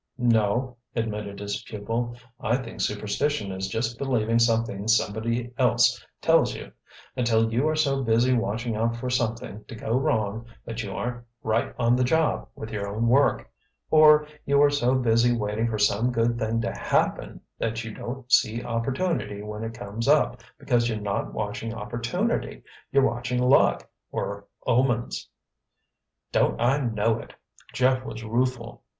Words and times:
"No," 0.17 0.77
admitted 0.95 1.39
his 1.39 1.61
pupil. 1.61 2.15
"I 2.39 2.57
think 2.57 2.81
superstition 2.81 3.51
is 3.51 3.67
just 3.67 3.99
believing 3.99 4.39
something 4.39 4.87
somebody 4.87 5.51
else 5.59 6.03
tells 6.21 6.55
you 6.55 6.71
until 7.15 7.53
you 7.53 7.67
are 7.67 7.75
so 7.75 8.01
busy 8.03 8.33
watching 8.33 8.75
out 8.75 8.95
for 8.95 9.11
something 9.11 9.63
to 9.65 9.75
go 9.75 9.91
wrong 9.91 10.47
that 10.65 10.81
you 10.81 10.91
aren't 10.91 11.23
'right 11.43 11.75
on 11.77 11.95
the 11.95 12.03
job' 12.03 12.47
with 12.55 12.71
your 12.71 12.87
own 12.87 13.09
work—or 13.09 14.25
you 14.43 14.59
are 14.63 14.71
so 14.71 14.95
busy 14.95 15.33
waiting 15.37 15.67
for 15.69 15.77
some 15.77 16.11
good 16.11 16.39
thing 16.39 16.61
to 16.61 16.71
'happen' 16.71 17.39
that 17.59 17.83
you 17.83 17.93
don't 17.93 18.31
see 18.31 18.63
Opportunity 18.63 19.43
when 19.43 19.63
it 19.63 19.75
comes 19.75 20.07
up 20.07 20.41
because 20.57 20.89
you're 20.89 20.97
not 20.97 21.31
watching 21.31 21.75
Opportunity—you're 21.75 23.05
watching 23.05 23.39
Luck, 23.39 23.87
or 24.11 24.47
Omens." 24.65 25.29
"Don't 26.31 26.59
I 26.59 26.79
know 26.79 27.19
it!" 27.19 27.35
Jeff 27.71 28.03
was 28.03 28.23
rueful. 28.23 28.81